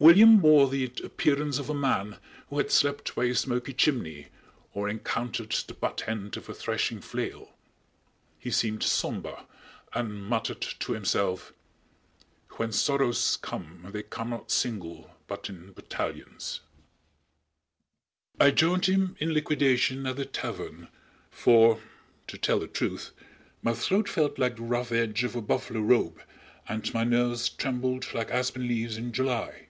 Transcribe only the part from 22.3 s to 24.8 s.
tell the truth, my throat felt like the